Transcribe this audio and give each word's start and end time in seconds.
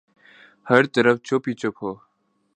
ہر 0.69 0.81
طرف 0.93 1.15
چپ 1.27 1.43
ہی 1.47 1.53
چپ 1.53 1.75
ہو۔ 1.83 1.91